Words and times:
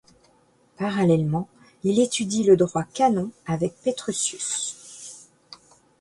Parallèlement 0.77 1.47
il 1.83 1.99
étudie 1.99 2.43
le 2.43 2.57
droit 2.57 2.85
canon 2.91 3.29
avec 3.45 3.75
Petrucius. 3.83 5.29